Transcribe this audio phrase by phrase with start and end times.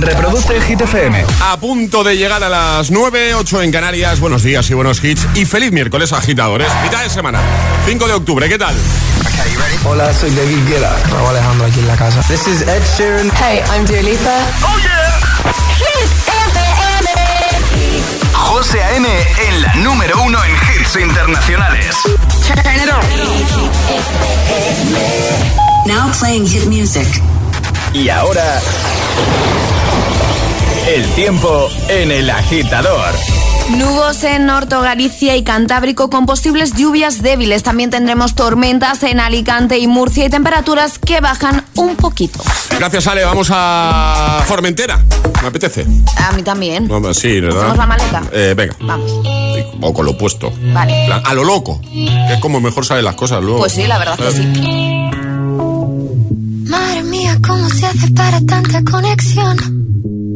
[0.00, 1.24] Reproduce Hit FM.
[1.42, 4.18] A punto de llegar a las 9, 8 en Canarias.
[4.18, 5.26] Buenos días y buenos hits.
[5.34, 6.68] Y feliz miércoles, agitadores.
[6.82, 7.38] Mitad de semana,
[7.86, 8.48] 5 de octubre.
[8.48, 8.74] ¿Qué tal?
[9.84, 10.96] Hola, soy David Guetta.
[11.10, 12.22] Raúl Alejandro aquí en la casa.
[12.28, 13.30] This is Ed Sheeran.
[13.36, 14.38] Hey, I'm Dua Lipa.
[14.62, 15.20] ¡Oh, yeah!
[15.76, 16.10] Hit
[16.48, 17.10] FM.
[18.32, 19.06] José A.M.
[19.48, 21.94] en la número uno en hits internacionales.
[22.46, 23.04] Turn it on.
[25.86, 27.06] Now playing hit music.
[27.92, 28.60] Y ahora...
[30.88, 33.14] El tiempo en el agitador.
[33.76, 37.62] Nubos en Norto, Galicia y Cantábrico con posibles lluvias débiles.
[37.62, 42.40] También tendremos tormentas en Alicante y Murcia y temperaturas que bajan un poquito.
[42.76, 43.24] Gracias, Ale.
[43.24, 45.04] Vamos a Formentera.
[45.40, 45.86] Me apetece.
[46.16, 46.88] A mí también.
[46.88, 47.60] Vamos, sí, ¿verdad?
[47.60, 48.22] ¿Hacemos la maleta?
[48.32, 48.74] Eh, venga.
[48.80, 49.12] Vamos.
[49.80, 50.52] O con lo opuesto.
[50.72, 51.04] Vale.
[51.06, 51.80] Plan, A lo loco.
[51.82, 53.60] Que es como mejor salen las cosas luego.
[53.60, 54.46] Pues sí, la verdad que sí.
[56.68, 59.80] Madre mía, ¿cómo se hace para tanta conexión?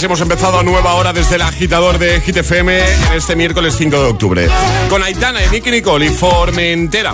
[0.00, 3.74] Así hemos empezado a nueva hora desde el agitador de Hit FM en este miércoles
[3.76, 4.48] 5 de octubre.
[4.88, 7.12] Con Aitana y Nicky Nicole y Formentera.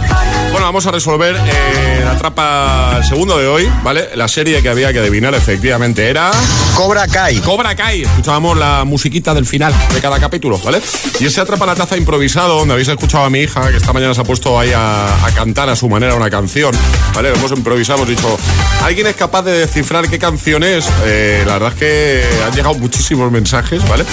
[0.52, 4.10] Bueno, vamos a resolver eh, la trapa segundo de hoy, ¿vale?
[4.14, 6.30] La serie que había que adivinar efectivamente era.
[6.76, 7.38] Cobra Kai.
[7.38, 8.02] Cobra Kai.
[8.02, 10.80] Escuchábamos la musiquita del final de cada capítulo, ¿vale?
[11.18, 14.14] Y ese atrapa la taza improvisado, donde habéis escuchado a mi hija, que esta mañana
[14.14, 16.72] se ha puesto ahí a, a cantar a su manera una canción,
[17.12, 17.32] ¿vale?
[17.32, 18.38] Hemos improvisado, hemos dicho,
[18.84, 20.88] ¿alguien es capaz de descifrar qué canción es?
[21.04, 24.04] Eh, la verdad es que han llegado muchísimos mensajes, ¿vale?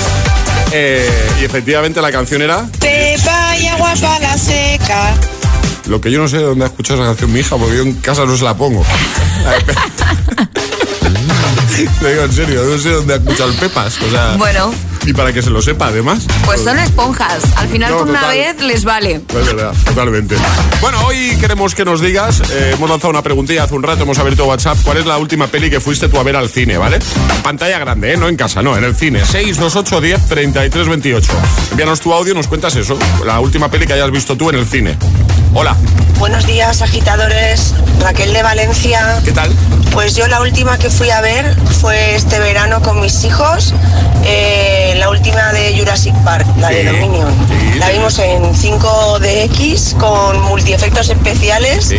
[0.72, 1.08] Eh,
[1.42, 5.14] y efectivamente la canción era Pepa y agua para la seca.
[5.88, 7.84] lo que yo no sé de dónde ha escuchado esa canción mi hija, porque yo
[7.84, 8.84] en casa no se la pongo.
[11.76, 13.98] Te digo en serio, no sé dónde ha escuchado el Pepas.
[14.02, 14.72] O sea, Bueno,
[15.06, 16.24] Y para que se lo sepa, además.
[16.46, 17.44] Pues son esponjas.
[17.58, 19.16] Al final No, con una vez les vale.
[19.28, 20.36] Es verdad, totalmente.
[20.82, 24.18] Bueno, hoy queremos que nos digas, eh, hemos lanzado una preguntilla hace un rato, hemos
[24.20, 27.00] abierto WhatsApp, ¿cuál es la última peli que fuiste tú a ver al cine, ¿vale?
[27.44, 28.18] Pantalla grande, ¿eh?
[28.18, 29.26] No en casa, no, en el cine.
[29.26, 31.32] 628 10 33 28.
[31.72, 34.58] Envíanos tu audio y nos cuentas eso, la última peli que hayas visto tú en
[34.58, 34.96] el cine.
[35.54, 35.76] Hola,
[36.20, 37.74] Buenos días, agitadores.
[38.00, 39.20] Raquel de Valencia.
[39.24, 39.52] ¿qué tal?
[39.92, 43.74] Pues yo la última que fui a ver fue este verano con mis hijos,
[44.26, 47.30] eh, la última de Jurassic Park, la Sí, de Dominion.
[47.48, 51.98] sí, la vimos en 5DX con multiefectos especiales Sí.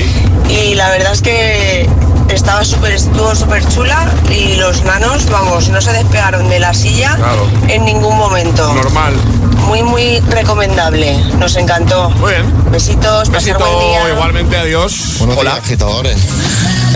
[0.49, 1.89] y la verdad es que
[2.29, 7.15] estaba súper, estuvo súper chula y los nanos, vamos, no se despegaron de la silla
[7.17, 7.49] Claro.
[7.69, 8.73] en ningún momento.
[8.75, 9.15] Normal.
[9.67, 11.17] Muy, muy recomendable.
[11.39, 12.11] Nos encantó.
[12.11, 12.71] Muy bien.
[12.71, 14.09] Besitos, Besito buen día.
[14.13, 15.17] igualmente, adiós.
[15.19, 15.53] Buenos Hola.
[15.55, 16.19] días, agitadores.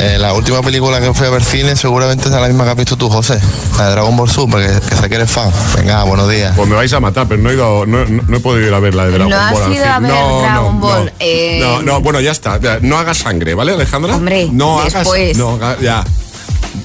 [0.01, 2.77] Eh, la última película que fui a ver cine seguramente es la misma que has
[2.77, 3.41] visto tú, José.
[3.79, 5.51] La de Dragon Ball Super, que, que sé que eres fan.
[5.77, 6.53] Venga, buenos días.
[6.57, 8.75] Pues me vais a matar, pero no he, ido, no, no- no he podido ir
[8.75, 9.63] a ver la de Dragon No has Ball.
[9.65, 9.95] al ido cine.
[9.95, 11.59] a ver no, Dragon no, Ball, No, eh.
[11.61, 12.61] no, no, bueno, ya está.
[12.61, 14.15] Ya, No hagas sangre, ¿vale, Alejandra?
[14.15, 15.37] Hombre, no después.
[15.37, 16.05] Hagas, no, ya.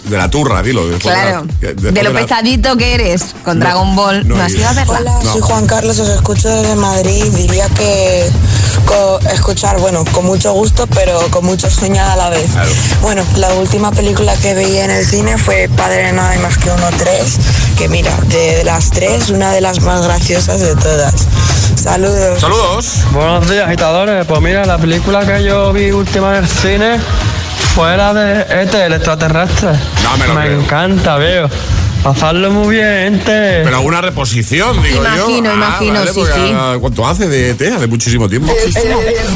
[0.06, 0.84] De la turra, dilo.
[1.00, 1.46] Claro.
[1.46, 4.28] la- que- después De lo la- pesadito que eres con No, Dragon Ball.
[4.28, 4.68] no No, has ido.
[4.68, 5.00] a verla.
[5.00, 5.32] Hola, No.
[5.34, 7.26] soy Juan Carlos, os escucho desde Madrid.
[7.34, 8.30] Diría que
[8.86, 12.52] co- escuchar, bueno, con mucho gusto, pero con mucho sueño a la vez.
[12.52, 12.70] Claro.
[13.02, 16.58] Bueno, la última película que vi en el cine fue Padre de Nada hay más
[16.58, 17.38] que uno tres,
[17.78, 21.14] que mira, de las tres, una de las más graciosas de todas.
[21.82, 22.40] Saludos.
[22.40, 22.88] Saludos.
[23.12, 24.26] Buenos días, agitadores.
[24.26, 27.00] Pues mira, la película que yo vi última en el cine
[27.76, 29.72] fue la de este, el extraterrestre.
[30.04, 30.60] No me lo creo.
[30.62, 31.50] encanta, veo.
[32.04, 33.62] Pasarlo muy bien, gente.
[33.64, 35.30] Pero alguna reposición, digo yo.
[35.30, 36.54] Imagino, Ah, imagino, vale, sí, porque, sí.
[36.82, 37.80] ¿Cuánto hace de TEA?
[37.80, 38.52] De muchísimo tiempo.
[38.54, 38.76] Es,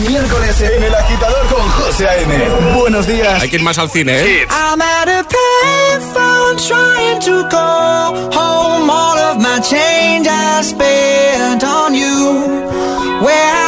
[0.09, 2.35] miércoles en el agitador con José A.M.
[2.77, 3.41] Buenos días.
[3.41, 4.47] Hay que ir más al cine, ¿eh?
[4.49, 11.93] I'm at a payphone trying to call home all of my change I spent on
[11.95, 12.65] you.
[13.21, 13.66] Where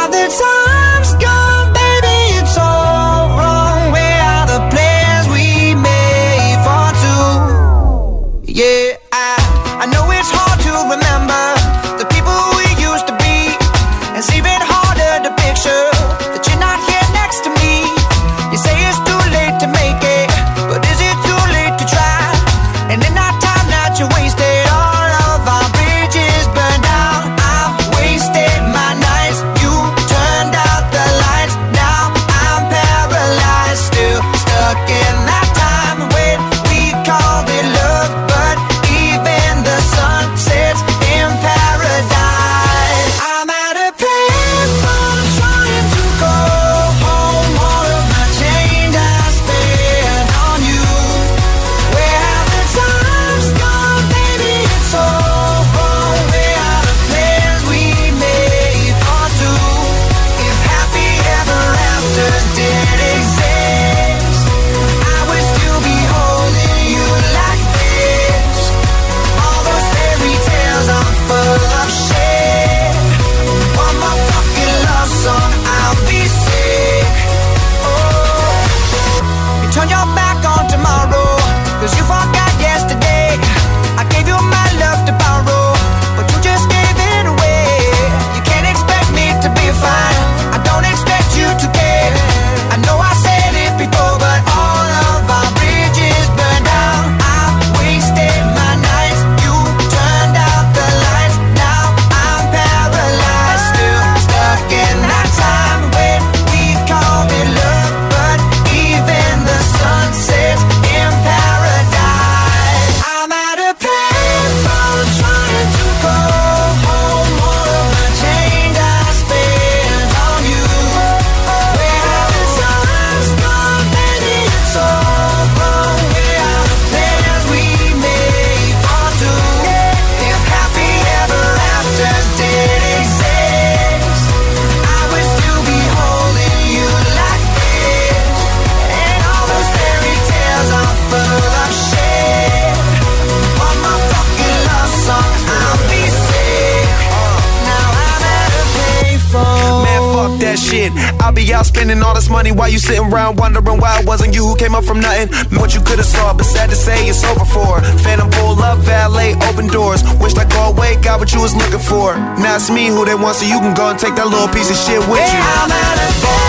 [152.51, 155.29] while you sitting around wondering why it wasn't you who came up from nothing.
[155.59, 157.81] What you could've saw, but sad to say it's over for.
[158.03, 160.03] Phantom pull up, valet, open doors.
[160.19, 162.15] Wished I go away, got what you was looking for.
[162.39, 164.69] Now it's me who they want, so you can go and take that little piece
[164.69, 165.41] of shit with you.
[165.41, 166.48] I'm at a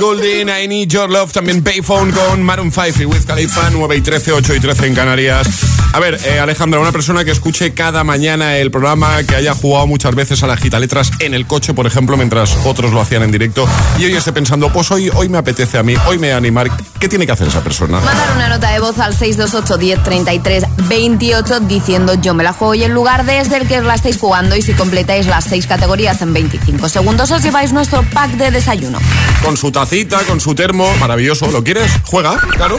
[0.00, 4.00] Goulding, I Need Your Love, también Payphone con Maroon 5 y Wiz Khalifa, 9 y
[4.00, 5.69] 13, 8 y 13 en Canarias.
[5.92, 9.88] A ver, eh, Alejandra, una persona que escuche cada mañana el programa, que haya jugado
[9.88, 13.24] muchas veces a la gita letras en el coche, por ejemplo, mientras otros lo hacían
[13.24, 13.66] en directo,
[13.98, 16.36] y hoy esté pensando, pues hoy, hoy me apetece a mí, hoy me voy a
[16.36, 16.70] animar,
[17.00, 17.98] ¿qué tiene que hacer esa persona?
[18.00, 22.74] Mandar una nota de voz al 628 10 33 28 diciendo yo me la juego
[22.74, 26.22] y el lugar desde el que la estáis jugando y si completáis las seis categorías
[26.22, 28.98] en 25 segundos os lleváis nuestro pack de desayuno.
[29.42, 31.90] Con su tacita, con su termo, maravilloso, ¿lo quieres?
[32.04, 32.78] Juega, claro.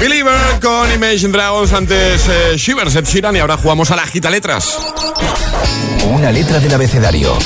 [0.00, 4.30] Believer con Imagine Dragons antes eh, Shivers, Ed Sheeran y ahora jugamos a la gita
[4.30, 4.78] letras.
[6.06, 7.36] Una letra del abecedario.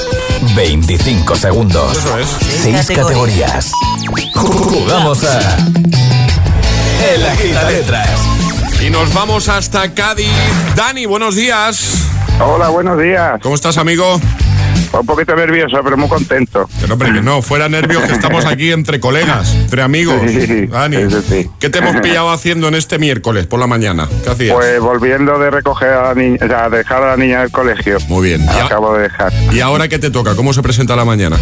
[0.55, 1.97] 25 segundos.
[1.97, 2.29] Eso es.
[2.63, 3.73] 6 categorías.
[4.35, 5.57] Jugamos a.
[7.15, 8.21] El agita letras.
[8.81, 10.29] Y nos vamos hasta Cádiz.
[10.77, 12.07] Dani, buenos días.
[12.39, 13.41] Hola, buenos días.
[13.41, 14.21] ¿Cómo estás, amigo?
[14.93, 16.69] Un poquito nervioso, pero muy contento.
[16.91, 20.21] Hombre, que no, fuera nervios, que estamos aquí entre colegas, entre amigos.
[20.27, 21.49] Sí, Dani, sí.
[21.59, 24.09] ¿qué te hemos pillado haciendo en este miércoles por la mañana?
[24.25, 24.55] ¿Qué hacías?
[24.55, 27.99] Pues volviendo de recoger a la niña, o sea, dejar a la niña del colegio.
[28.09, 28.49] Muy bien.
[28.49, 29.33] Acabo de dejar.
[29.53, 30.35] ¿Y ahora qué te toca?
[30.35, 31.39] ¿Cómo se presenta la mañana?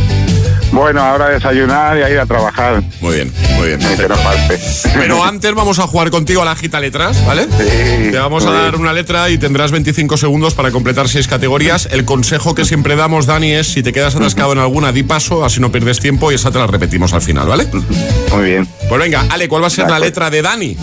[0.72, 2.83] Bueno, ahora desayunar y a ir a trabajar.
[3.00, 3.80] Muy bien, muy bien.
[3.80, 4.59] Que no falte.
[4.94, 7.44] Pero antes vamos a jugar contigo a la gita letras, ¿vale?
[7.44, 8.80] Sí, Te vamos a dar bien.
[8.80, 11.88] una letra y tendrás 25 segundos para completar seis categorías.
[11.90, 15.44] El consejo que siempre damos, Dani, es si te quedas atascado en alguna, di paso,
[15.44, 17.66] así no pierdes tiempo y esa te la repetimos al final, ¿vale?
[18.33, 18.68] Muy bien.
[18.88, 20.76] Pues venga, Ale, ¿cuál va a ser la letra de Dani?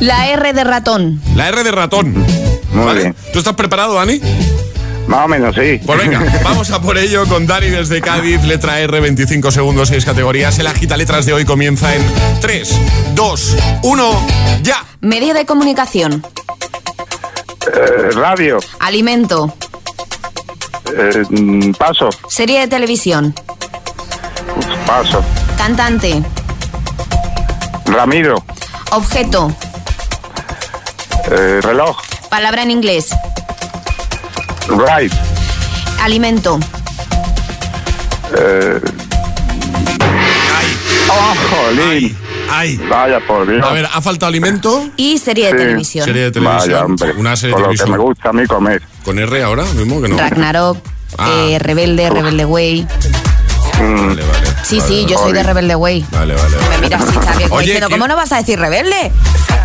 [0.00, 1.20] La R de ratón.
[1.34, 2.12] La R de ratón.
[2.72, 3.00] Muy ¿Vale?
[3.02, 3.16] bien.
[3.32, 4.20] ¿Tú estás preparado, Dani?
[5.06, 5.80] Más o menos, sí.
[5.84, 10.04] Pues venga, vamos a por ello con Dani desde Cádiz, letra R, 25 segundos, 6
[10.04, 10.58] categorías.
[10.58, 12.02] El agita letras de hoy comienza en
[12.40, 14.26] 3, 2, 1,
[14.62, 14.84] ya.
[15.00, 16.24] Medio de comunicación.
[17.66, 18.58] Eh, radio.
[18.80, 19.54] Alimento.
[20.96, 22.10] Eh, mm, paso.
[22.28, 23.34] Serie de televisión.
[24.86, 25.24] Paso.
[25.56, 26.22] Cantante.
[27.86, 28.42] Ramiro.
[28.90, 29.54] Objeto.
[31.30, 31.96] Eh, reloj.
[32.28, 33.10] Palabra en inglés.
[34.68, 35.12] Right.
[36.00, 36.58] Alimento.
[38.38, 38.80] Eh,
[41.08, 42.16] oh, jolín.
[42.50, 42.76] Ay.
[42.88, 43.64] Vaya por Dios.
[43.66, 44.88] A ver, ¿ha faltado alimento?
[44.96, 45.56] Y serie de Sí.
[45.56, 46.04] televisión.
[46.04, 46.60] Serie de televisión.
[46.72, 47.12] Vaya, hombre.
[47.16, 47.90] Una serie de Por lo que televisión.
[47.90, 48.82] me gusta a mí comer.
[49.04, 50.16] ¿Con R ahora mismo que no?
[50.18, 50.78] Ragnarok.
[51.18, 51.30] Ah.
[51.34, 52.86] eh, Rebelde, Rebelde Way.
[53.78, 54.22] Vale, vale.
[54.62, 55.42] Sí, Vale, sí, yo soy de.
[55.42, 56.06] Rebelde Way.
[56.10, 56.56] Vale, vale.
[56.70, 59.10] Me mira así, Oye, diciendo, ¿qué- ¿cómo no vas a decir rebelde?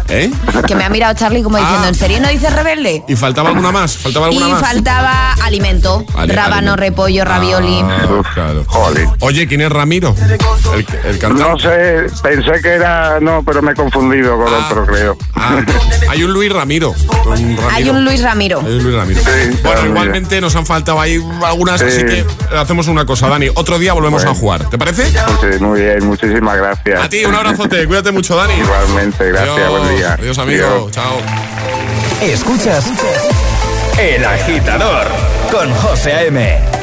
[0.10, 0.32] ¿Eh?
[0.66, 1.90] Que me ha mirado Charlie como diciendo, Ah.
[1.90, 3.04] ¿en serio no dices rebelde?
[3.08, 3.98] ¿Y faltaba alguna más?
[3.98, 4.62] ¿Faltaba Y alguna más?
[4.62, 6.06] faltaba alimento.
[6.16, 6.76] Rábano, alimento.
[6.78, 7.82] repollo, ravioli.
[7.84, 8.66] Ah, claro.
[9.20, 10.16] Oye, ¿quién es Ramiro?
[10.74, 11.44] El, el cantante.
[11.52, 13.20] No sé, pensé que era.
[13.20, 14.68] No, pero me he confundido con Ah.
[14.70, 15.18] otro, creo.
[15.36, 15.60] Ah,
[16.10, 16.94] hay un Luis Ramiro.
[17.26, 17.62] Un Ramiro.
[17.72, 18.60] Hay un Luis Ramiro.
[18.66, 19.22] Hay un Luis Ramiro.
[19.22, 21.88] Sí, bueno, igualmente nos han faltado ahí algunas, Sí.
[21.88, 22.26] así que
[22.58, 23.50] hacemos una cosa, Dani.
[23.56, 24.38] Otro día volvemos Bueno.
[24.38, 24.70] a jugar.
[24.70, 25.04] ¿Te parece?
[25.42, 27.02] Pues sí, muy bien, muchísimas gracias.
[27.02, 27.86] A ti, un abrazote.
[27.88, 28.54] Cuídate mucho, Dani.
[28.56, 29.70] Igualmente, gracias, Adiós.
[29.70, 29.97] buen día.
[30.06, 30.66] Adiós, amigo.
[30.66, 30.92] Adiós.
[30.92, 31.18] Chao.
[32.22, 32.86] Escuchas
[33.98, 35.08] El agitador
[35.52, 36.77] con José A.M.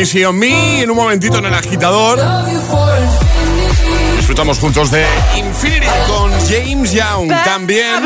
[0.00, 0.80] Easy on Me.
[0.80, 2.18] En un momentito en el agitador.
[4.16, 5.04] Disfrutamos juntos de
[5.36, 7.28] Infinity con James Young.
[7.44, 8.02] También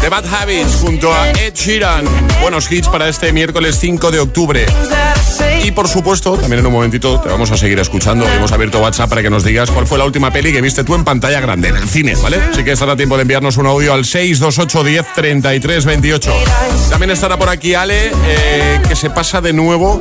[0.00, 2.04] de Bad Habits junto a Ed Sheeran.
[2.40, 4.66] Buenos hits para este miércoles 5 de octubre.
[5.64, 8.26] Y por supuesto, también en un momentito te vamos a seguir escuchando.
[8.26, 10.94] Hemos abierto WhatsApp para que nos digas cuál fue la última peli que viste tú
[10.94, 12.38] en pantalla grande, en el cine, ¿vale?
[12.50, 16.32] Así que estará tiempo de enviarnos un audio al 628 10 33 28.
[16.90, 20.00] También estará por aquí Ale, eh, que se pasa de nuevo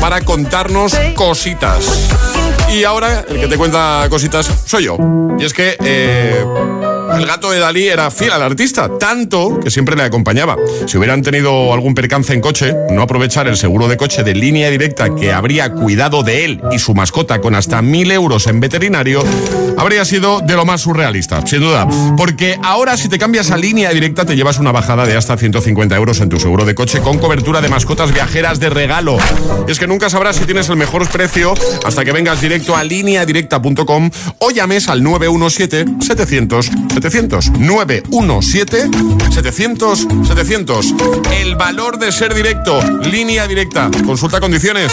[0.00, 2.08] para contarnos cositas.
[2.72, 4.96] Y ahora el que te cuenta cositas soy yo.
[5.38, 6.44] Y es que eh,
[7.16, 10.56] el gato de Dalí era fiel al artista, tanto que siempre le acompañaba.
[10.86, 14.70] Si hubieran tenido algún percance en coche, no aprovechar el seguro de coche de línea
[14.70, 19.22] directa que habría cuidado de él y su mascota con hasta mil euros en veterinario,
[19.84, 21.86] habría sido de lo más surrealista, sin duda.
[22.16, 25.94] Porque ahora si te cambias a línea directa te llevas una bajada de hasta 150
[25.94, 29.18] euros en tu seguro de coche con cobertura de mascotas viajeras de regalo.
[29.68, 32.82] Y es que nunca sabrás si tienes el mejor precio hasta que vengas directo a
[32.82, 38.90] lineadirecta.com o llames al 917 700 700 917
[39.30, 40.94] 700 700.
[41.40, 42.80] El valor de ser directo.
[43.02, 43.90] Línea directa.
[44.06, 44.92] Consulta condiciones.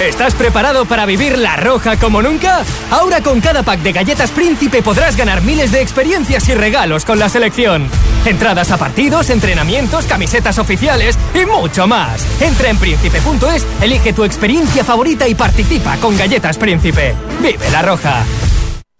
[0.00, 2.64] ¿Estás preparado para vivir la roja como nunca?
[2.90, 7.18] Ahora con cada pack de galletas príncipe podrás ganar miles de experiencias y regalos con
[7.18, 7.90] la selección.
[8.24, 12.24] Entradas a partidos, entrenamientos, camisetas oficiales y mucho más.
[12.40, 17.16] Entra en príncipe.es, elige tu experiencia favorita y participa con galletas príncipe.
[17.42, 18.24] Vive la roja.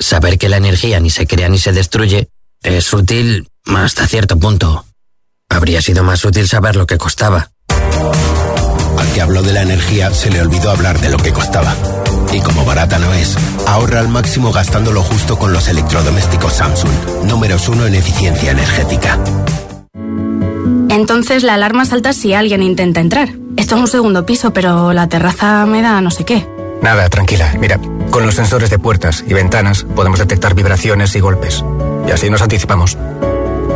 [0.01, 2.29] Saber que la energía ni se crea ni se destruye
[2.61, 4.85] es útil hasta cierto punto.
[5.49, 7.51] Habría sido más útil saber lo que costaba.
[8.99, 11.73] Al que habló de la energía se le olvidó hablar de lo que costaba.
[12.33, 16.91] Y como barata no es, ahorra al máximo gastando lo justo con los electrodomésticos Samsung,
[17.25, 19.19] números uno en eficiencia energética.
[20.91, 23.29] Entonces la alarma salta si alguien intenta entrar.
[23.57, 26.45] Esto es un segundo piso, pero la terraza me da no sé qué.
[26.83, 27.55] Nada, tranquila.
[27.61, 27.79] Mira,
[28.11, 31.65] con los sensores de puertas y ventanas podemos detectar vibraciones y golpes.
[32.09, 32.99] Y así nos anticipamos.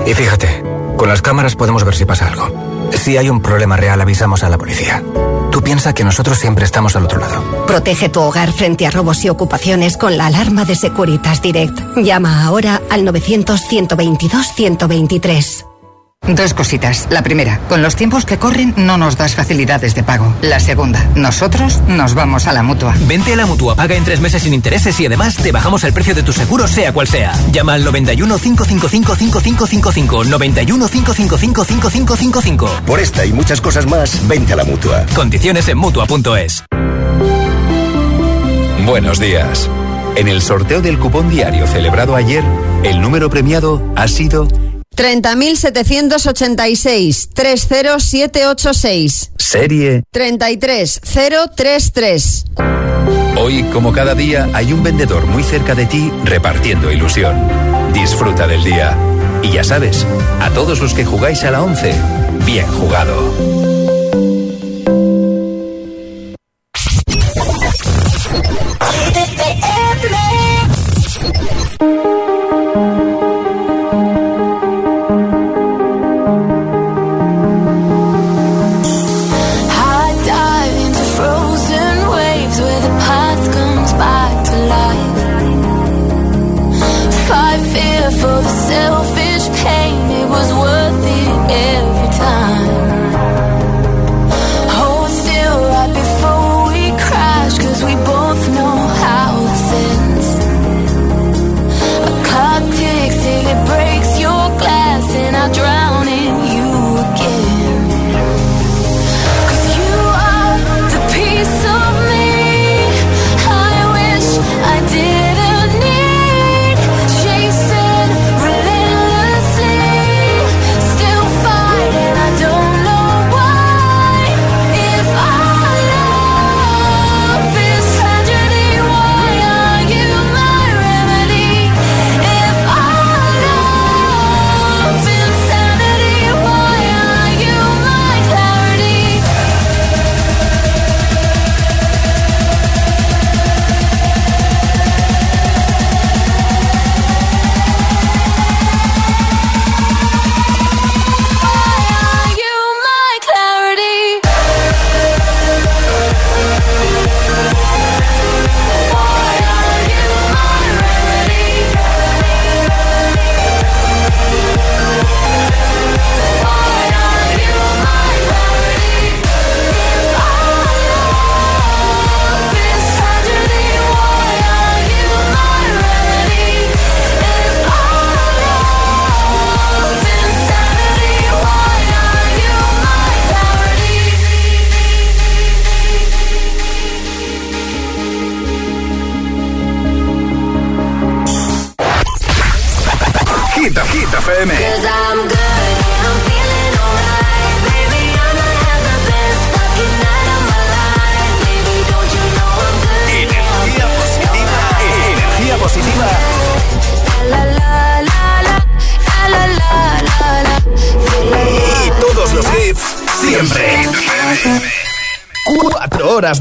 [0.04, 0.64] Y fíjate,
[0.96, 2.71] con las cámaras podemos ver si pasa algo.
[2.94, 5.02] Si hay un problema real, avisamos a la policía.
[5.50, 7.66] Tú piensa que nosotros siempre estamos al otro lado.
[7.66, 11.78] Protege tu hogar frente a robos y ocupaciones con la alarma de Securitas Direct.
[11.96, 15.71] Llama ahora al 900-122-123.
[16.26, 17.08] Dos cositas.
[17.10, 20.32] La primera, con los tiempos que corren no nos das facilidades de pago.
[20.40, 22.94] La segunda, nosotros nos vamos a la mutua.
[23.08, 25.92] Vente a la mutua, paga en tres meses sin intereses y además te bajamos el
[25.92, 27.32] precio de tu seguro, sea cual sea.
[27.50, 30.24] Llama al 91 555 5555.
[30.24, 32.70] 91 555 5555.
[32.86, 35.04] Por esta y muchas cosas más, vente a la mutua.
[35.14, 36.64] Condiciones en mutua.es.
[38.86, 39.68] Buenos días.
[40.14, 42.44] En el sorteo del cupón diario celebrado ayer,
[42.84, 44.46] el número premiado ha sido
[44.96, 49.32] 30.786 30786.
[49.36, 52.44] Serie 33033.
[53.36, 57.36] Hoy, como cada día, hay un vendedor muy cerca de ti repartiendo ilusión.
[57.92, 58.96] Disfruta del día.
[59.42, 60.06] Y ya sabes,
[60.40, 61.94] a todos los que jugáis a la 11,
[62.46, 63.61] bien jugado.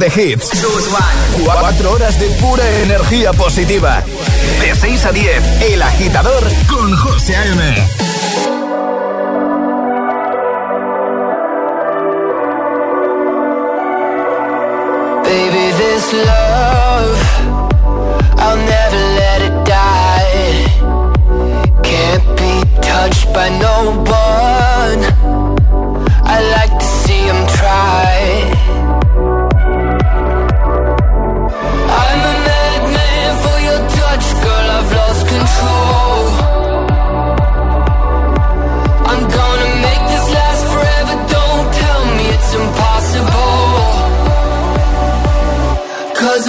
[0.01, 0.50] de hits.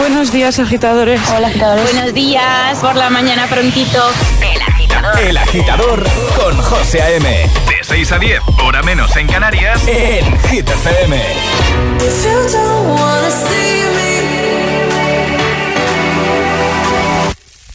[0.00, 1.20] Buenos días, agitadores.
[1.28, 1.92] Hola, agitadores.
[1.92, 4.02] Buenos días, por la mañana prontito.
[4.40, 5.20] El agitador.
[5.20, 6.02] El agitador
[6.34, 7.28] con José A.M.
[7.28, 11.16] De 6 a 10, hora menos en Canarias, en Hit FM.
[12.24, 14.22] You don't see me,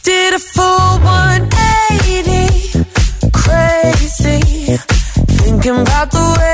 [0.02, 2.84] did a full 180,
[3.30, 4.40] crazy,
[5.44, 6.45] thinking about the way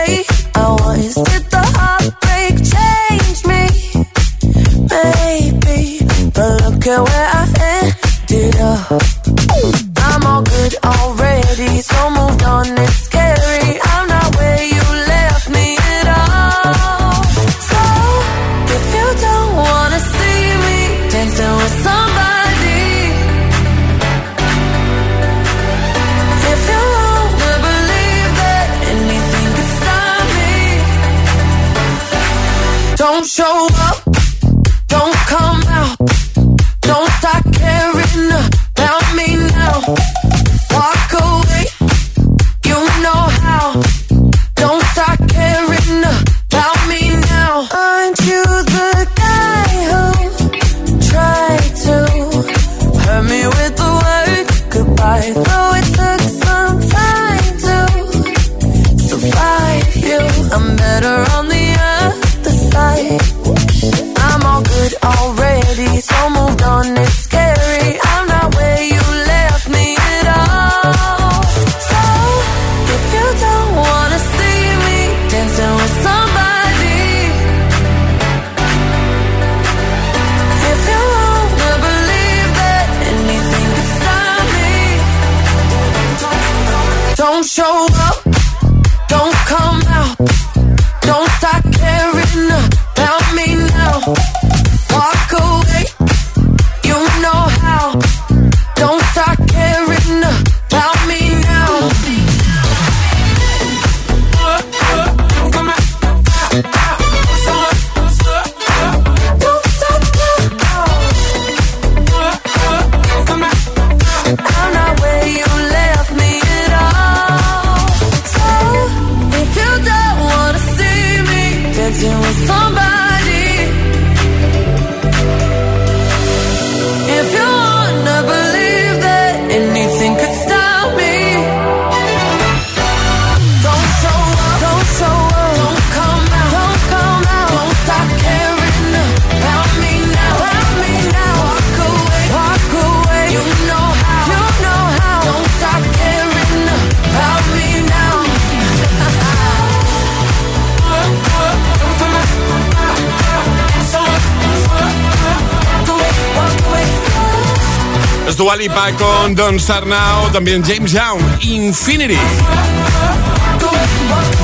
[159.33, 162.19] con Don Start Now, también James Young, Infinity.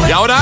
[0.08, 0.38] Y ahora...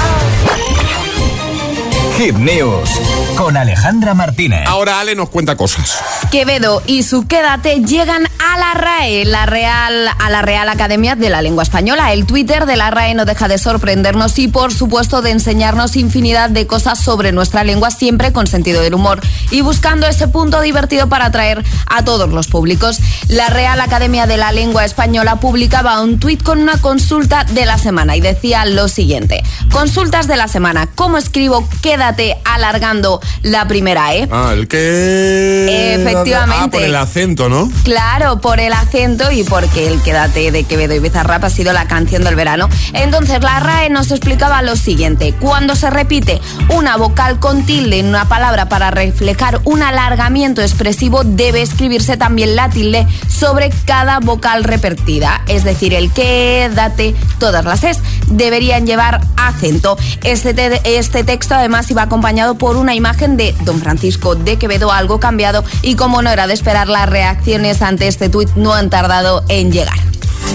[2.16, 2.90] Hit News
[3.36, 4.66] con Alejandra Martínez.
[4.66, 5.98] Ahora Ale nos cuenta cosas.
[6.30, 8.25] Quevedo y su Quédate llegan
[8.56, 12.14] a la RAE, la Real, a la Real Academia de la Lengua Española.
[12.14, 16.48] El Twitter de la RAE no deja de sorprendernos y, por supuesto, de enseñarnos infinidad
[16.48, 21.06] de cosas sobre nuestra lengua, siempre con sentido del humor y buscando ese punto divertido
[21.08, 22.98] para atraer a todos los públicos.
[23.28, 27.76] La Real Academia de la Lengua Española publicaba un tuit con una consulta de la
[27.76, 30.88] semana y decía lo siguiente: Consultas de la semana.
[30.94, 34.28] ¿Cómo escribo Quédate alargando la primera E?
[34.30, 35.94] Ah, el que...
[35.94, 36.56] Efectivamente.
[36.58, 37.70] Ah, por el acento, ¿no?
[37.84, 41.88] Claro, por el acento y porque el Quédate de Quevedo y Bizarrap ha sido la
[41.88, 42.68] canción del verano.
[42.92, 45.34] Entonces, la RAE nos explicaba lo siguiente.
[45.40, 51.24] Cuando se repite una vocal con tilde en una palabra para reflejar un alargamiento expresivo,
[51.24, 55.42] debe escribirse también la tilde sobre cada vocal repetida.
[55.48, 59.98] Es decir, el Quédate, todas las es, deberían llevar acento.
[60.22, 64.92] Este, te- este texto además iba acompañado por una imagen de Don Francisco de Quevedo,
[64.92, 68.90] algo cambiado, y como no era de esperar, las reacciones ante este tuit no han
[68.90, 69.96] tardado en llegar.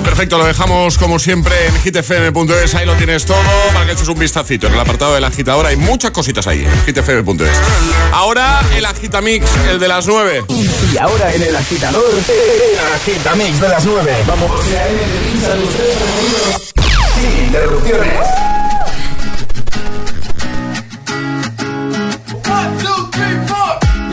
[0.03, 3.37] Perfecto, lo dejamos como siempre en hitfm.es, ahí lo tienes todo
[3.73, 4.67] para que eches un vistacito.
[4.67, 7.49] En el apartado de la agitadora hay muchas cositas ahí, en hitfm.es.
[8.13, 10.43] Ahora el agitamix, el de las 9.
[10.93, 14.15] Y ahora en el agitador, el agitamix de las 9.
[14.27, 14.51] Vamos.
[17.15, 18.13] Sin interrupciones.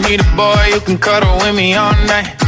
[0.09, 2.48] Need a boy who can cuddle with me all night.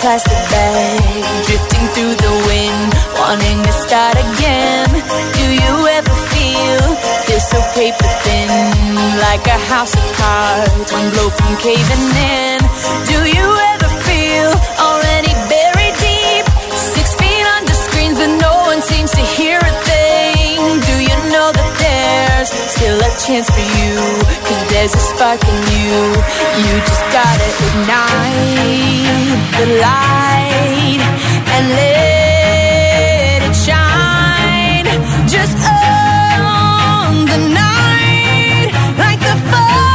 [0.00, 4.88] plastic bag Drifting through the wind Wanting to start again.
[5.38, 6.82] Do you ever feel
[7.26, 8.50] this so paper thin
[9.26, 12.58] Like a house of cards One blow from caving in?
[13.10, 16.44] Do you ever feel Already buried deep
[16.74, 19.85] Six feet under screens But no one seems to hear it
[23.06, 23.94] a chance for you.
[24.46, 25.96] Cause there's a spark in you.
[26.64, 31.02] You just gotta ignite the light
[31.54, 34.86] and let it shine.
[35.28, 39.85] Just own the night like the fire.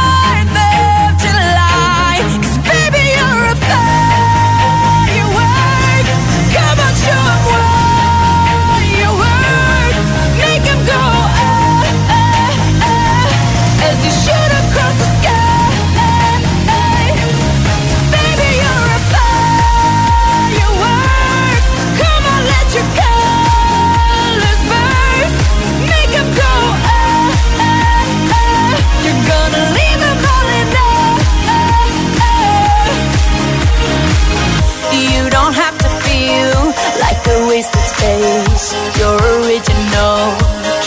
[38.02, 38.74] face.
[38.98, 40.18] You're original,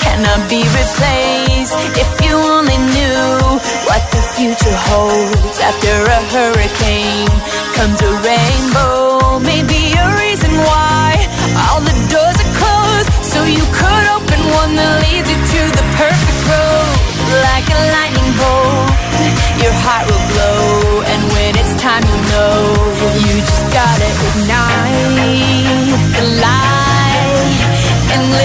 [0.04, 1.76] cannot be replaced.
[2.04, 3.32] If you only knew
[3.88, 7.32] what the future holds after a hurricane
[7.78, 9.40] comes a rainbow.
[9.52, 11.10] Maybe a reason why
[11.68, 15.86] all the doors are closed, so you could open one that leads you to the
[16.00, 16.96] perfect road.
[17.48, 18.92] Like a lightning bolt,
[19.64, 22.56] your heart will glow, and when it's time, you know
[23.24, 25.16] you just gotta ignite
[26.16, 26.65] the light
[28.12, 28.45] and live.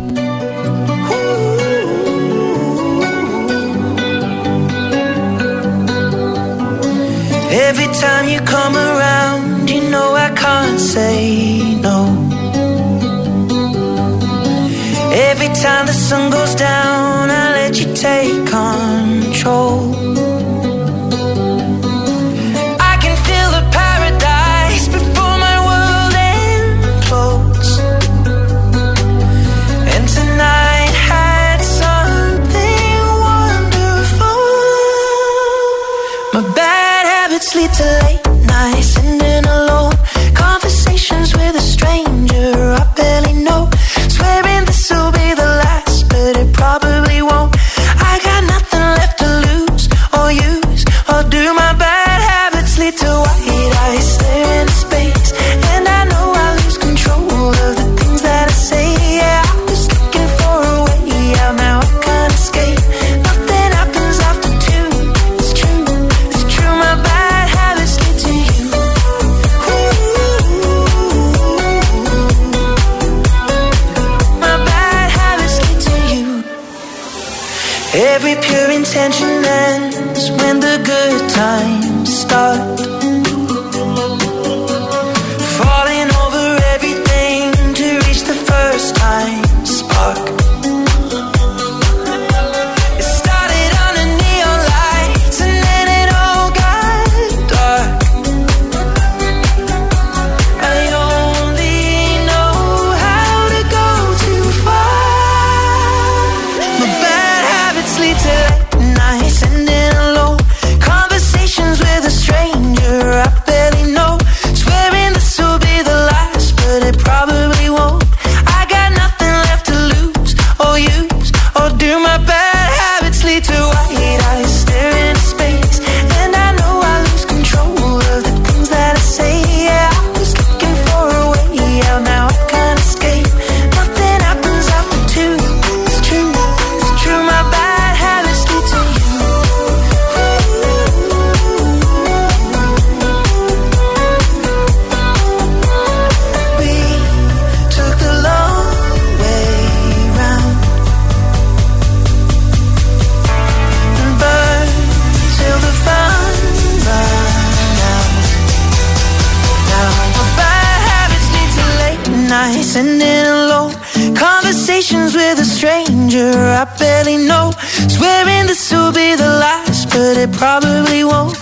[168.51, 171.37] This will be the last, but it probably won't.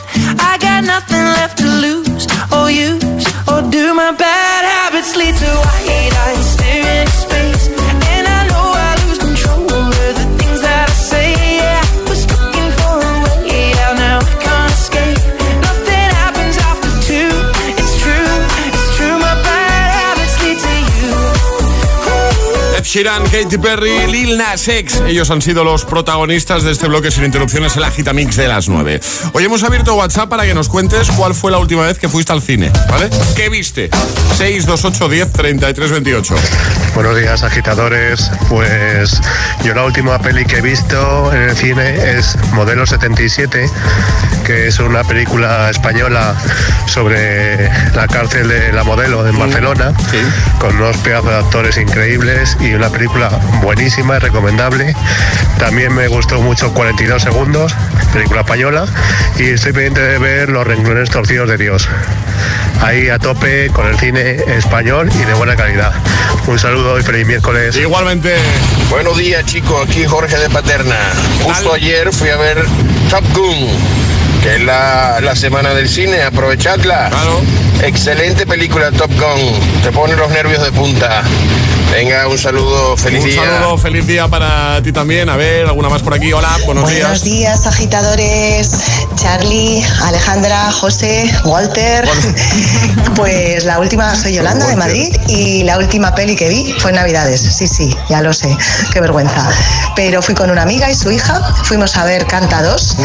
[0.49, 3.95] I got nothing left to lose or use or do.
[3.95, 6.18] My bad habits lead to white eyes
[22.99, 25.01] Sheeran, Katy Perry, Lil Nas X.
[25.07, 28.99] Ellos han sido los protagonistas de este bloque sin interrupciones, el Agitamix de las 9.
[29.31, 32.33] Hoy hemos abierto WhatsApp para que nos cuentes cuál fue la última vez que fuiste
[32.33, 33.09] al cine, ¿vale?
[33.37, 33.89] ¿Qué viste?
[34.37, 36.35] 628 10 33 28.
[36.93, 38.29] Buenos días, agitadores.
[38.49, 39.21] Pues
[39.63, 43.69] yo la última peli que he visto en el cine es Modelo 77,
[44.45, 46.35] que es una película española
[46.87, 49.93] sobre la cárcel de la modelo en Barcelona,
[50.59, 53.29] con unos pedazos de actores increíbles y una película
[53.61, 54.95] buenísima y recomendable.
[55.57, 57.75] También me gustó mucho 42 segundos,
[58.13, 58.85] película española,
[59.37, 61.87] y estoy pendiente de ver Los renglones torcidos de Dios.
[62.81, 65.93] Ahí a tope con el cine español y de buena calidad.
[66.47, 67.75] Un saludo y feliz miércoles.
[67.75, 68.35] Igualmente.
[68.89, 69.87] Buenos días, chicos.
[69.87, 70.95] Aquí Jorge de Paterna.
[71.43, 72.65] Justo ayer fui a ver
[73.09, 73.67] Top Gun,
[74.41, 76.23] que es la, la semana del cine.
[76.23, 77.09] Aprovechadla.
[77.83, 79.81] Excelente película Top Gun.
[79.83, 81.23] Te pone los nervios de punta.
[81.91, 82.95] Venga, un saludo.
[82.97, 83.43] Feliz Un día.
[83.43, 85.27] saludo, feliz día para ti también.
[85.29, 86.31] A ver, alguna más por aquí.
[86.31, 87.23] Hola, buenos, Buenos días.
[87.23, 88.69] días, agitadores.
[89.15, 92.07] Charlie, Alejandra, José, Walter.
[93.15, 96.95] Pues la última soy Yolanda de Madrid y la última peli que vi fue en
[96.95, 97.41] Navidades.
[97.41, 98.55] Sí, sí, ya lo sé.
[98.93, 99.45] Qué vergüenza.
[99.93, 101.41] Pero fui con una amiga y su hija.
[101.65, 102.95] Fuimos a ver Canta 2.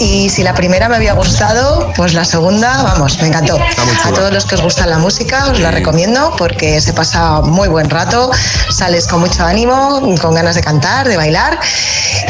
[0.00, 3.56] Y si la primera me había gustado, pues la segunda, vamos, me encantó.
[4.04, 7.68] A todos los que os gusta la música, os la recomiendo porque se pasa muy
[7.68, 8.21] buen rato.
[8.70, 11.58] Sales con mucho ánimo, con ganas de cantar, de bailar.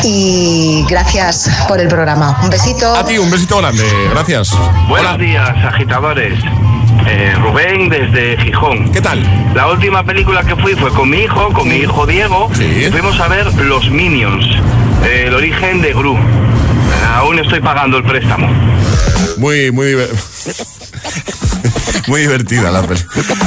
[0.05, 2.39] Y gracias por el programa.
[2.43, 2.95] Un besito.
[2.95, 3.85] A ti, un besito grande.
[4.11, 4.51] Gracias.
[4.89, 6.39] Buenos días, agitadores.
[7.07, 8.91] Eh, Rubén desde Gijón.
[8.93, 9.23] ¿Qué tal?
[9.55, 12.51] La última película que fui fue con mi hijo, con mi hijo Diego.
[12.59, 14.45] Y fuimos a ver Los Minions,
[15.05, 16.15] eh, el origen de Gru.
[16.15, 16.21] Eh,
[17.17, 18.49] aún estoy pagando el préstamo.
[19.39, 19.97] Muy, muy
[22.13, 23.01] Muy divertida la peli.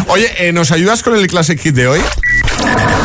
[0.08, 2.00] Oye, eh, ¿nos ayudas con el Classic Hit de hoy?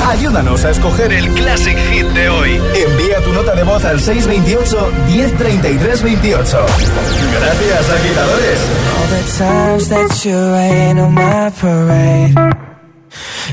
[0.09, 2.59] Ayúdanos a escoger el Classic Hit de hoy.
[2.75, 6.67] Envía tu nota de voz al 628 1033 28.
[7.39, 8.59] Gracias, agitadores.
[8.97, 12.35] All the times that you rain on my parade.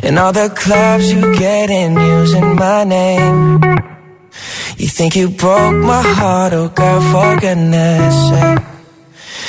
[0.01, 3.60] And all the clubs you get in using my name.
[4.78, 8.76] You think you broke my heart, oh girl, for goodness sake.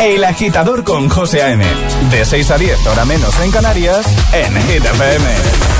[0.00, 1.64] El agitador con José A.M.
[2.10, 5.78] De 6 a 10, hora menos en Canarias, en Hit FM.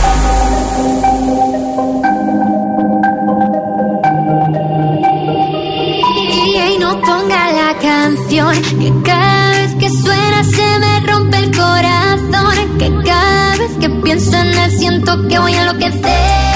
[7.05, 12.79] Ponga la canción que cada vez que suena se me rompe el corazón.
[12.79, 16.48] Que cada vez que pienso en él siento que voy a enloquecer.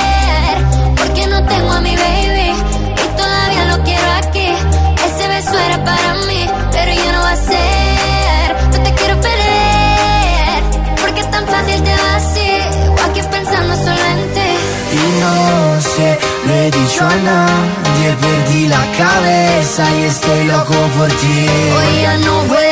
[15.23, 21.37] No sé, lo he dicho a nadie, perdí la cabeza y estoy loco por ti.
[21.77, 22.72] Hoy ya no vuelan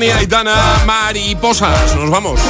[0.00, 1.94] Giovanni, Aitana, Mariposas.
[1.94, 2.40] Nos vamos.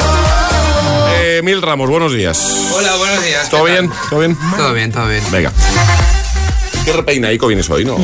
[1.15, 2.71] Eh, Mil Ramos, buenos días.
[2.73, 3.51] Hola, buenos días.
[3.51, 3.91] ¿Todo bien?
[4.09, 4.37] ¿Todo bien?
[4.57, 5.23] Todo bien, todo bien.
[5.33, 5.53] Venga.
[6.85, 7.97] ¿Qué repeinaico vienes hoy, no?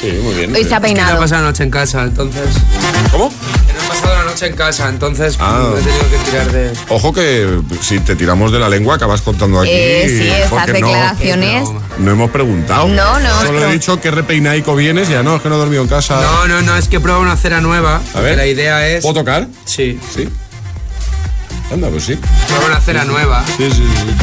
[0.00, 0.18] Sí.
[0.20, 0.54] muy bien.
[0.54, 1.12] Hoy está peinado.
[1.12, 2.56] no he pasado la noche en casa, entonces.
[3.12, 3.30] ¿Cómo?
[4.36, 5.68] Noche en casa, entonces Ah.
[5.70, 6.72] pues, he tenido que tirar de.
[6.90, 9.70] Ojo que si te tiramos de la lengua acabas contando aquí.
[9.72, 11.68] Eh, sí, estas porque no- declaraciones.
[11.98, 12.86] No, hemos preguntado.
[12.86, 15.80] No, no, Solo he dicho que repeinaico vienes, ya no, es que no he dormido
[15.82, 16.20] en casa.
[16.20, 18.02] No, no, no, es que he probado una cera nueva.
[18.14, 18.36] A ver.
[18.36, 19.00] La idea es.
[19.02, 19.46] ¿Puedo tocar?
[19.64, 19.98] Sí.
[20.14, 20.28] Sí.
[21.72, 22.18] Anda, pues sí.
[22.48, 23.42] Prueba una cera nueva.
[23.56, 24.14] Sí, sí, sí.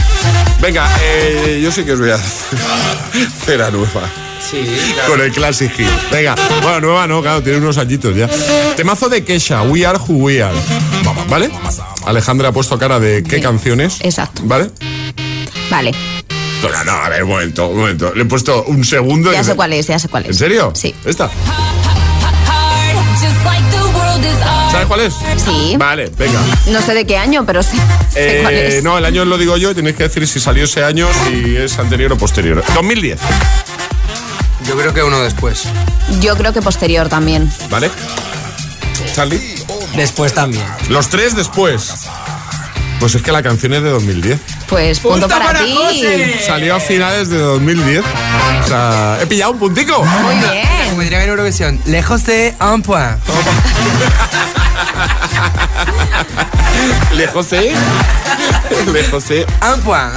[0.62, 2.60] Venga, eh, yo sí que os voy a hacer
[3.46, 4.02] cera nueva.
[4.50, 5.10] Sí, claro.
[5.12, 5.88] Con el Classic Hit.
[6.12, 8.30] Venga, bueno, nueva no, claro, tiene unos añitos ya.
[8.76, 10.56] Temazo de Kesha, We Are Who We Are.
[11.30, 11.50] ¿vale?
[12.06, 13.98] Alejandra ha puesto cara de qué canciones.
[14.02, 14.42] Exacto.
[14.46, 14.70] ¿Vale?
[15.72, 15.92] Vale,
[16.62, 18.14] No, no, no, a ver, un momento, un momento.
[18.14, 19.32] Le he puesto un segundo.
[19.34, 20.38] ya y- sé cuál es, ya sé cuál ¿En es.
[20.38, 20.72] serio?
[20.76, 20.94] Sí.
[21.06, 21.30] ¿Esta?
[24.72, 25.14] ¿Sabes cuál es?
[25.44, 25.76] Sí.
[25.78, 26.40] Vale, venga.
[26.72, 27.76] No sé de qué año, pero sé,
[28.12, 28.84] sé cuál Eh, es.
[28.84, 31.56] no, el año lo digo yo y tenéis que decir si salió ese año, si
[31.56, 32.64] es anterior o posterior.
[32.74, 33.20] 2010.
[34.68, 35.64] Yo creo que uno después.
[36.20, 37.52] Yo creo que posterior también.
[37.70, 37.92] ¿Vale?
[39.14, 39.42] Charlie.
[39.96, 40.66] Después también.
[40.90, 41.94] Los tres después.
[43.00, 44.40] Pues es que la canción es de 2010.
[44.68, 45.78] Pues punto, para, ti.
[46.46, 48.04] Salió a finales de 2010.
[48.64, 50.04] O sea, he pillado un puntico.
[50.04, 50.90] Muy bien.
[50.90, 53.20] Como diría en Eurovisión, lejos de un point.
[57.16, 57.74] Le José.
[58.92, 59.46] Le José.
[59.74, 60.14] Un point.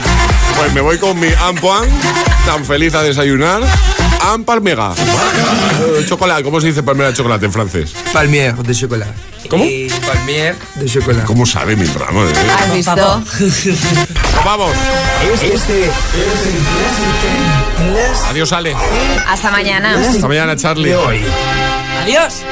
[0.56, 1.88] Pues me voy con mi Ampoan,
[2.46, 3.62] tan feliz a desayunar.
[4.20, 4.92] Am Palmega.
[4.94, 7.92] Eh, chocolate, ¿cómo se dice palmera de chocolate en francés?
[8.12, 9.12] Palmier de chocolate.
[9.48, 9.64] ¿Cómo?
[9.64, 11.24] Y palmier de chocolate.
[11.26, 12.24] ¿Cómo sabe mi programa?
[12.24, 12.32] eh?
[12.58, 13.22] ¿Has visto?
[14.44, 14.72] Vamos.
[15.42, 15.92] Este es
[18.28, 18.74] Adiós, Ale.
[19.28, 19.94] Hasta mañana.
[20.08, 20.94] Hasta mañana, Charlie.
[22.02, 22.42] Adiós.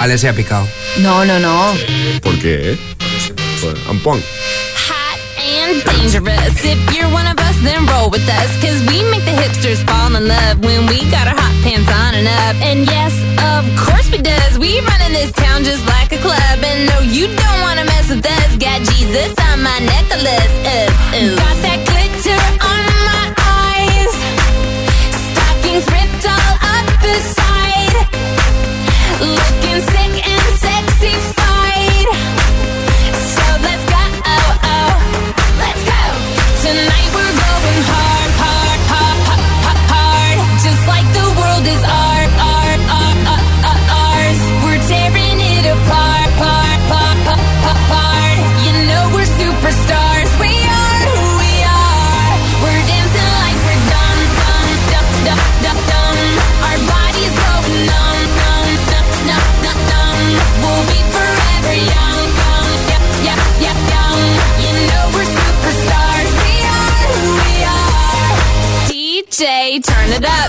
[0.00, 0.66] Ale se ha picado.
[0.98, 1.72] No, no, no.
[2.22, 2.72] ¿Por qué?
[2.72, 2.78] eh?
[3.60, 4.02] Pues, and
[5.82, 6.54] dangerous.
[6.64, 8.50] If you're one of us, then roll with us.
[8.62, 12.14] Cause we make the hipsters fall in love when we got our hot pants on
[12.14, 12.56] and up.
[12.62, 14.58] And yes, of course we does.
[14.58, 16.58] We run in this town just like a club.
[16.62, 18.50] And no, you don't wanna mess with us.
[18.56, 20.54] Got Jesus on my necklace.
[20.62, 21.36] Uh, uh.
[21.40, 23.24] Got that glitter on my
[23.58, 24.14] eyes.
[25.26, 27.96] Stockings ripped all up the side.
[29.20, 30.14] Looking sick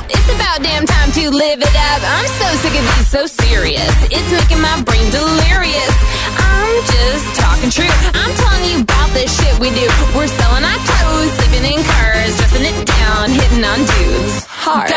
[0.10, 2.02] It's about damn time to live it up.
[2.04, 3.92] I'm so sick of being so serious.
[4.14, 5.94] It's making my brain delirious.
[6.38, 7.96] I'm just talking true.
[8.14, 9.88] I'm telling you about this shit we do.
[10.14, 14.46] We're selling our clothes, sleeping in cars, dressing it down, hitting on dudes.
[14.46, 14.90] Hard.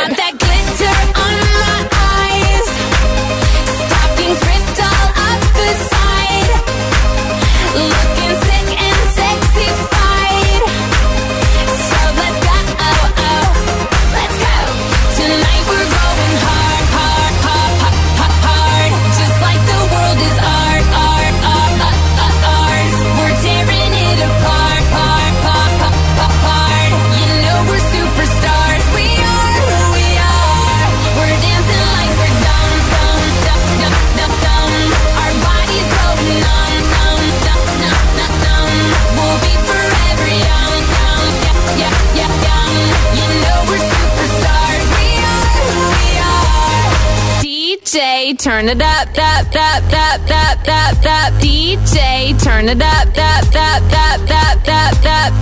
[48.69, 51.33] Turn it up, up, up, up, up, up, up.
[51.41, 55.33] DJ, turn it up, up, up, up, up, up, up.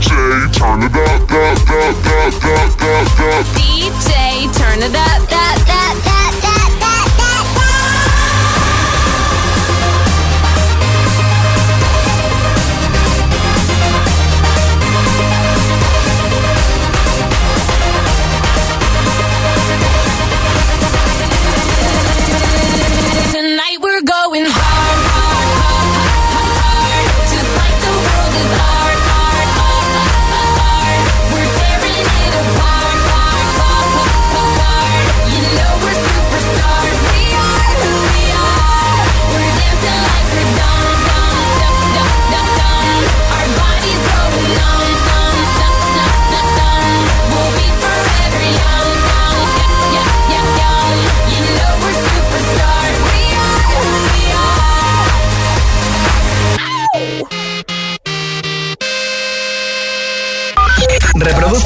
[0.00, 3.46] DJ, turn it up, up, up, up, up, up, up.
[3.54, 6.11] DJ, turn it up, up, up, up,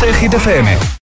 [0.07, 0.96] Reproduce el Hit FM.